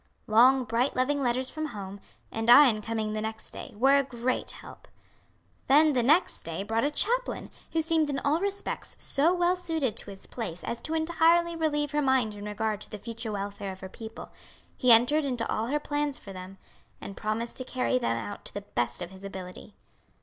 Long, 0.25 0.63
bright, 0.63 0.95
loving 0.95 1.21
letters 1.21 1.51
from 1.51 1.67
home, 1.67 1.99
and 2.31 2.49
Ion 2.49 2.81
coming 2.81 3.13
the 3.13 3.21
next 3.21 3.51
day, 3.51 3.75
were 3.77 3.97
a 3.97 4.03
great 4.03 4.49
help. 4.49 4.87
Then 5.67 5.93
the 5.93 6.01
next 6.01 6.41
day 6.41 6.63
brought 6.63 6.83
a 6.83 6.89
chaplain, 6.89 7.51
who 7.73 7.83
seemed 7.83 8.09
in 8.09 8.17
all 8.17 8.39
respects 8.39 8.95
so 8.97 9.31
well 9.31 9.55
suited 9.55 9.95
to 9.97 10.09
his 10.09 10.25
place 10.25 10.63
as 10.63 10.81
to 10.81 10.95
entirely 10.95 11.55
relieve 11.55 11.91
her 11.91 12.01
mind 12.01 12.33
in 12.33 12.45
regard 12.45 12.81
to 12.81 12.89
the 12.89 12.97
future 12.97 13.31
welfare 13.33 13.71
of 13.73 13.81
her 13.81 13.89
people. 13.89 14.31
He 14.75 14.91
entered 14.91 15.23
into 15.23 15.47
all 15.47 15.67
her 15.67 15.79
plans 15.79 16.17
for 16.17 16.33
them, 16.33 16.57
and 16.99 17.15
promised 17.15 17.57
to 17.57 17.63
carry 17.63 17.99
them 17.99 18.17
out 18.17 18.43
to 18.45 18.55
the 18.55 18.61
best 18.61 19.03
of 19.03 19.11
his 19.11 19.23
ability. 19.23 19.75